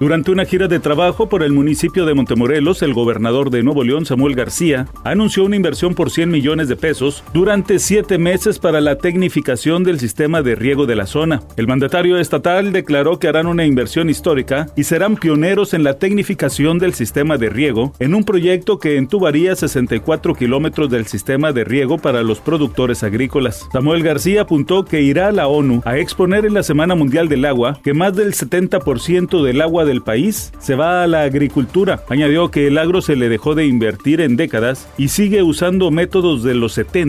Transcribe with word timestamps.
Durante 0.00 0.32
una 0.32 0.44
gira 0.44 0.66
de 0.66 0.80
trabajo 0.80 1.28
por 1.28 1.42
el 1.42 1.52
municipio 1.52 2.04
de 2.06 2.14
Montemorelos, 2.14 2.82
el 2.82 2.92
gobernador 2.92 3.50
de 3.50 3.62
Nuevo 3.62 3.84
León, 3.84 4.04
Samuel 4.04 4.34
García, 4.34 4.88
anunció 5.04 5.44
una 5.44 5.54
inversión 5.54 5.94
por 5.94 6.10
100 6.10 6.28
millones 6.28 6.68
de 6.68 6.74
pesos 6.74 7.22
durante 7.32 7.78
siete 7.78 8.18
meses 8.18 8.58
para 8.58 8.80
la 8.80 8.98
tecnificación 8.98 9.84
del 9.84 10.00
sistema 10.00 10.42
de 10.42 10.56
riego 10.56 10.86
de 10.86 10.96
la 10.96 11.06
zona. 11.06 11.42
El 11.56 11.68
mandatario 11.68 12.18
estatal 12.18 12.72
declaró 12.72 13.18
que 13.18 13.28
harán 13.28 13.46
una 13.46 13.64
inversión 13.64 14.10
histórica 14.10 14.66
y 14.76 14.84
serán 14.84 15.16
pioneros 15.16 15.72
en 15.72 15.84
la 15.84 15.98
tecnificación 15.98 16.78
del 16.78 16.94
sistema 16.94 17.38
de 17.38 17.50
riego 17.50 17.92
en 18.00 18.14
un 18.14 18.24
proyecto 18.24 18.78
que 18.78 18.96
entubaría 18.96 19.54
64 19.54 20.34
kilómetros 20.34 20.90
del 20.90 21.06
sistema 21.06 21.52
de 21.52 21.62
riego 21.62 21.98
para 21.98 22.22
los 22.22 22.40
productores 22.40 23.04
agrícolas. 23.04 23.68
Samuel 23.72 24.02
García 24.02 24.42
apuntó 24.42 24.84
que 24.84 25.02
irá 25.02 25.28
a 25.28 25.32
la 25.32 25.46
ONU 25.46 25.80
a 25.84 25.98
exponer 25.98 26.44
en 26.44 26.54
la 26.54 26.64
Semana 26.64 26.96
Mundial 26.96 27.28
del 27.28 27.44
Agua 27.44 27.78
que 27.84 27.94
más 27.94 28.16
del 28.16 28.32
70% 28.32 29.44
del 29.44 29.60
agua 29.60 29.84
de 29.84 29.91
del 29.92 30.02
país 30.02 30.52
se 30.58 30.74
va 30.74 31.02
a 31.02 31.06
la 31.06 31.22
agricultura. 31.22 32.02
Añadió 32.08 32.50
que 32.50 32.66
el 32.66 32.78
agro 32.78 33.02
se 33.02 33.16
le 33.16 33.28
dejó 33.28 33.54
de 33.54 33.66
invertir 33.66 34.20
en 34.20 34.36
décadas 34.36 34.88
y 34.96 35.08
sigue 35.08 35.42
usando 35.42 35.90
métodos 35.90 36.42
de 36.42 36.54
los 36.54 36.72
70 36.72 37.02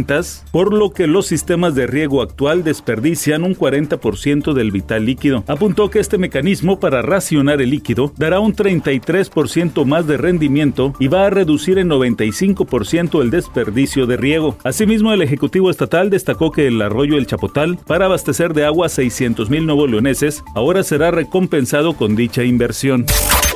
por 0.51 0.73
lo 0.73 0.91
que 0.91 1.07
los 1.07 1.27
sistemas 1.27 1.75
de 1.75 1.87
riego 1.87 2.21
actual 2.21 2.63
desperdician 2.63 3.43
un 3.43 3.55
40% 3.55 4.53
del 4.53 4.71
vital 4.71 5.05
líquido. 5.05 5.43
Apuntó 5.47 5.89
que 5.89 5.99
este 5.99 6.17
mecanismo 6.17 6.79
para 6.79 7.01
racionar 7.01 7.61
el 7.61 7.69
líquido 7.69 8.11
dará 8.17 8.39
un 8.39 8.55
33% 8.55 9.85
más 9.85 10.07
de 10.07 10.17
rendimiento 10.17 10.93
y 10.99 11.07
va 11.07 11.25
a 11.25 11.29
reducir 11.29 11.77
en 11.77 11.89
95% 11.89 13.21
el 13.21 13.29
desperdicio 13.29 14.05
de 14.05 14.17
riego. 14.17 14.57
Asimismo, 14.63 15.13
el 15.13 15.21
Ejecutivo 15.21 15.69
Estatal 15.69 16.09
destacó 16.09 16.51
que 16.51 16.67
el 16.67 16.81
arroyo 16.81 17.17
El 17.17 17.27
Chapotal, 17.27 17.77
para 17.87 18.05
abastecer 18.05 18.53
de 18.53 18.65
agua 18.65 18.87
a 18.87 18.89
600.000 18.89 19.65
nuevos 19.65 19.89
leoneses, 19.89 20.43
ahora 20.55 20.83
será 20.83 21.11
recompensado 21.11 21.93
con 21.93 22.15
dicha 22.15 22.43
inversión 22.43 22.62
inversión. 22.63 23.05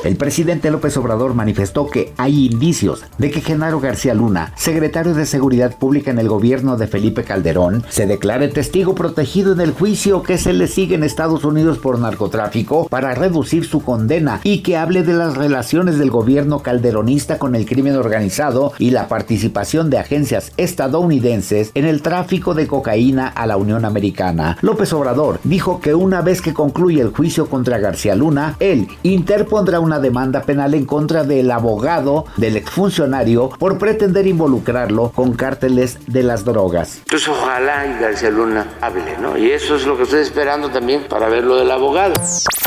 El 0.04 0.16
presidente 0.16 0.70
López 0.70 0.96
Obrador 0.96 1.34
manifestó 1.34 1.88
que 1.88 2.12
hay 2.16 2.46
indicios 2.46 3.04
de 3.18 3.32
que 3.32 3.40
Genaro 3.40 3.80
García 3.80 4.14
Luna, 4.14 4.52
secretario 4.56 5.12
de 5.12 5.26
Seguridad 5.26 5.76
Pública 5.76 6.12
en 6.12 6.20
el 6.20 6.28
gobierno 6.28 6.76
de 6.76 6.86
Felipe 6.86 7.24
Calderón, 7.24 7.84
se 7.88 8.06
declare 8.06 8.46
testigo 8.46 8.94
protegido 8.94 9.52
en 9.52 9.60
el 9.60 9.72
juicio 9.72 10.22
que 10.22 10.38
se 10.38 10.52
le 10.52 10.68
sigue 10.68 10.94
en 10.94 11.02
Estados 11.02 11.44
Unidos 11.44 11.78
por 11.78 11.98
narcotráfico 11.98 12.86
para 12.88 13.14
reducir 13.14 13.64
su 13.64 13.82
condena 13.82 14.40
y 14.44 14.62
que 14.62 14.76
hable 14.76 15.02
de 15.02 15.14
las 15.14 15.36
relaciones 15.36 15.98
del 15.98 16.10
gobierno 16.10 16.60
calderonista 16.60 17.38
con 17.38 17.56
el 17.56 17.66
crimen 17.66 17.96
organizado 17.96 18.72
y 18.78 18.92
la 18.92 19.08
participación 19.08 19.90
de 19.90 19.98
agencias 19.98 20.52
estadounidenses 20.56 21.72
en 21.74 21.84
el 21.84 22.02
tráfico 22.02 22.54
de 22.54 22.68
cocaína 22.68 23.26
a 23.26 23.46
la 23.46 23.56
Unión 23.56 23.84
Americana. 23.84 24.58
López 24.60 24.92
Obrador 24.92 25.40
dijo 25.42 25.80
que 25.80 25.94
una 25.94 26.22
vez 26.22 26.40
que 26.40 26.54
concluya 26.54 27.02
el 27.02 27.10
juicio 27.10 27.48
contra 27.48 27.78
García 27.78 28.14
Luna, 28.14 28.56
él 28.60 28.86
interpondrá 29.02 29.80
una 29.88 29.98
demanda 29.98 30.42
penal 30.42 30.74
en 30.74 30.84
contra 30.84 31.24
del 31.24 31.50
abogado 31.50 32.26
del 32.36 32.58
exfuncionario 32.58 33.48
por 33.58 33.78
pretender 33.78 34.26
involucrarlo 34.26 35.12
con 35.14 35.32
cárteles 35.32 35.98
de 36.06 36.22
las 36.22 36.44
drogas. 36.44 36.98
Entonces 36.98 37.28
ojalá 37.28 37.84
García 37.98 38.30
Luna 38.30 38.66
hable, 38.82 39.16
¿no? 39.18 39.38
Y 39.38 39.50
eso 39.50 39.76
es 39.76 39.86
lo 39.86 39.96
que 39.96 40.02
estoy 40.02 40.20
esperando 40.20 40.68
también 40.68 41.04
para 41.08 41.28
ver 41.30 41.44
lo 41.44 41.56
del 41.56 41.70
abogado. 41.70 42.14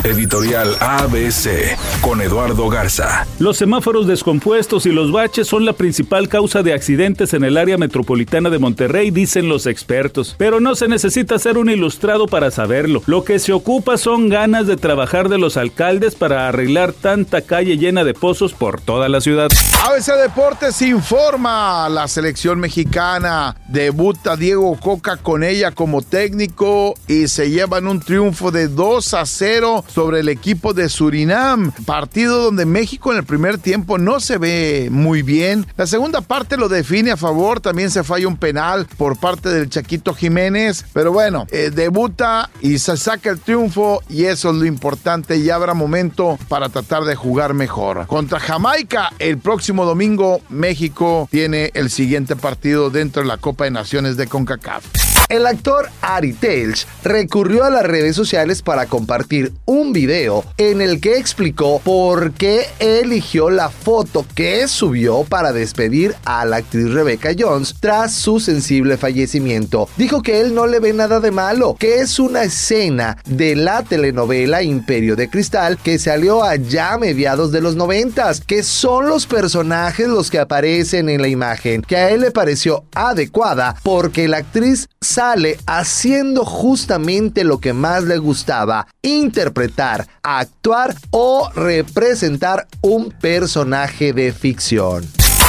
Editorial 0.04 0.76
ABC 0.80 1.78
con 2.00 2.20
Eduardo 2.20 2.68
Garza. 2.68 3.24
Los 3.38 3.56
semáforos 3.58 4.08
descompuestos 4.08 4.84
y 4.86 4.90
los 4.90 5.12
baches 5.12 5.46
son 5.46 5.64
la 5.64 5.74
principal 5.74 6.28
causa 6.28 6.64
de 6.64 6.74
accidentes 6.74 7.34
en 7.34 7.44
el 7.44 7.56
área 7.56 7.78
metropolitana 7.78 8.50
de 8.50 8.58
Monterrey, 8.58 9.12
dicen 9.12 9.48
los 9.48 9.66
expertos. 9.66 10.34
Pero 10.36 10.58
no 10.58 10.74
se 10.74 10.88
necesita 10.88 11.38
ser 11.38 11.56
un 11.56 11.70
ilustrado 11.70 12.26
para 12.26 12.50
saberlo. 12.50 13.00
Lo 13.06 13.22
que 13.22 13.38
se 13.38 13.52
ocupa 13.52 13.96
son 13.96 14.28
ganas 14.28 14.66
de 14.66 14.76
trabajar 14.76 15.28
de 15.28 15.38
los 15.38 15.56
alcaldes 15.56 16.16
para 16.16 16.48
arreglar 16.48 16.92
tanta 16.92 17.42
calle 17.42 17.78
llena 17.78 18.02
de 18.02 18.12
pozos 18.12 18.54
por 18.54 18.80
toda 18.80 19.08
la 19.08 19.20
ciudad. 19.20 19.50
ABC 19.84 20.16
Deportes 20.20 20.82
informa. 20.82 21.88
La 21.88 22.08
selección 22.08 22.58
mexicana 22.58 23.56
debuta 23.68 24.36
Diego 24.36 24.76
Coca 24.80 25.16
con 25.16 25.44
ella 25.44 25.70
como 25.70 26.02
técnico 26.02 26.94
y 27.06 27.28
se 27.28 27.50
llevan 27.50 27.86
un 27.86 28.00
triunfo 28.00 28.50
de 28.50 28.66
2 28.66 29.14
a 29.14 29.26
0 29.26 29.84
sobre 29.92 30.20
el 30.20 30.28
equipo 30.28 30.72
de 30.72 30.88
Surinam. 30.88 31.72
Partido 31.84 32.42
donde 32.42 32.66
México 32.66 33.12
en 33.12 33.18
el 33.18 33.24
primer 33.24 33.58
tiempo 33.58 33.98
no 33.98 34.20
se 34.20 34.38
ve 34.38 34.88
muy 34.90 35.22
bien. 35.22 35.66
La 35.76 35.86
segunda 35.86 36.20
parte 36.20 36.56
lo 36.56 36.68
define 36.68 37.10
a 37.10 37.16
favor. 37.16 37.60
También 37.60 37.90
se 37.90 38.04
falla 38.04 38.28
un 38.28 38.36
penal 38.36 38.86
por 38.96 39.18
parte 39.18 39.48
del 39.48 39.68
Chaquito 39.68 40.14
Jiménez. 40.14 40.84
Pero 40.92 41.12
bueno, 41.12 41.46
eh, 41.50 41.70
debuta 41.74 42.50
y 42.60 42.78
se 42.78 42.96
saca 42.96 43.30
el 43.30 43.40
triunfo 43.40 44.02
y 44.08 44.24
eso 44.24 44.50
es 44.50 44.56
lo 44.56 44.64
importante. 44.64 45.42
Ya 45.42 45.56
habrá 45.56 45.74
momento 45.74 46.38
para 46.48 46.68
tratar 46.68 47.04
de 47.04 47.14
jugar 47.14 47.54
mejor. 47.54 48.06
Contra 48.06 48.40
Jamaica, 48.40 49.10
el 49.18 49.38
próximo 49.38 49.84
domingo, 49.84 50.40
México 50.48 51.28
tiene 51.30 51.70
el 51.74 51.90
siguiente 51.90 52.36
partido 52.36 52.90
dentro 52.90 53.22
de 53.22 53.28
la 53.28 53.36
Copa 53.36 53.64
de 53.64 53.70
Naciones 53.70 54.16
de 54.16 54.26
CONCACAF. 54.26 55.01
El 55.32 55.46
actor 55.46 55.88
Ari 56.02 56.34
Telch 56.34 56.86
recurrió 57.02 57.64
a 57.64 57.70
las 57.70 57.84
redes 57.84 58.14
sociales 58.14 58.60
para 58.60 58.84
compartir 58.84 59.54
un 59.64 59.94
video 59.94 60.44
en 60.58 60.82
el 60.82 61.00
que 61.00 61.16
explicó 61.16 61.80
por 61.82 62.32
qué 62.32 62.66
eligió 62.80 63.48
la 63.48 63.70
foto 63.70 64.26
que 64.34 64.68
subió 64.68 65.24
para 65.24 65.54
despedir 65.54 66.14
a 66.26 66.44
la 66.44 66.56
actriz 66.56 66.90
Rebecca 66.90 67.30
Jones 67.36 67.74
tras 67.80 68.12
su 68.12 68.40
sensible 68.40 68.98
fallecimiento. 68.98 69.88
Dijo 69.96 70.20
que 70.20 70.42
él 70.42 70.54
no 70.54 70.66
le 70.66 70.80
ve 70.80 70.92
nada 70.92 71.18
de 71.18 71.30
malo, 71.30 71.76
que 71.78 72.00
es 72.00 72.18
una 72.18 72.42
escena 72.42 73.16
de 73.24 73.56
la 73.56 73.84
telenovela 73.84 74.62
Imperio 74.62 75.16
de 75.16 75.30
Cristal 75.30 75.78
que 75.78 75.98
salió 75.98 76.44
allá 76.44 76.92
a 76.92 76.98
mediados 76.98 77.52
de 77.52 77.62
los 77.62 77.74
noventas, 77.74 78.42
que 78.42 78.62
son 78.62 79.08
los 79.08 79.26
personajes 79.26 80.08
los 80.08 80.30
que 80.30 80.40
aparecen 80.40 81.08
en 81.08 81.22
la 81.22 81.28
imagen, 81.28 81.80
que 81.80 81.96
a 81.96 82.10
él 82.10 82.20
le 82.20 82.32
pareció 82.32 82.84
adecuada 82.94 83.76
porque 83.82 84.28
la 84.28 84.36
actriz 84.36 84.90
sale 85.22 85.56
haciendo 85.68 86.44
justamente 86.44 87.44
lo 87.44 87.58
que 87.58 87.72
más 87.72 88.02
le 88.02 88.18
gustaba, 88.18 88.88
interpretar, 89.02 90.08
actuar 90.20 90.96
o 91.12 91.48
representar 91.54 92.66
un 92.80 93.12
personaje 93.12 94.12
de 94.12 94.32
ficción. 94.32 95.04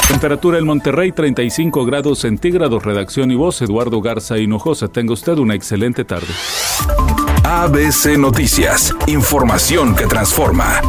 Temperatura 0.08 0.60
en 0.60 0.66
Monterrey 0.68 1.12
35 1.12 1.86
grados 1.86 2.20
centígrados, 2.20 2.84
redacción 2.84 3.32
y 3.32 3.36
voz 3.36 3.64
Eduardo 3.64 4.00
Garza 4.00 4.38
Hinojosa. 4.38 4.90
Tenga 4.90 5.14
usted 5.14 5.40
una 5.40 5.56
excelente 5.56 6.04
tarde. 6.04 6.28
ABC 7.44 8.16
Noticias, 8.20 8.94
información 9.08 9.96
que 9.96 10.06
transforma. 10.06 10.82